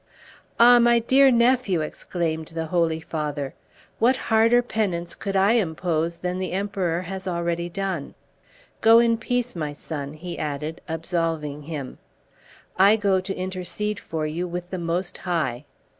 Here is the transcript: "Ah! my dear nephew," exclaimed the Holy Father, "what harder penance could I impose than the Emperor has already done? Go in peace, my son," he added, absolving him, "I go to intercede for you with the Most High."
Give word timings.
"Ah! 0.59 0.79
my 0.79 0.97
dear 0.97 1.29
nephew," 1.29 1.81
exclaimed 1.81 2.47
the 2.55 2.65
Holy 2.65 2.99
Father, 3.01 3.53
"what 3.99 4.17
harder 4.17 4.63
penance 4.63 5.13
could 5.13 5.35
I 5.35 5.51
impose 5.51 6.17
than 6.17 6.39
the 6.39 6.53
Emperor 6.53 7.01
has 7.01 7.27
already 7.27 7.69
done? 7.69 8.15
Go 8.81 8.97
in 8.97 9.19
peace, 9.19 9.55
my 9.55 9.73
son," 9.73 10.13
he 10.13 10.39
added, 10.39 10.81
absolving 10.89 11.61
him, 11.61 11.99
"I 12.79 12.95
go 12.95 13.21
to 13.21 13.35
intercede 13.35 13.99
for 13.99 14.25
you 14.25 14.47
with 14.47 14.71
the 14.71 14.79
Most 14.79 15.19
High." 15.19 15.65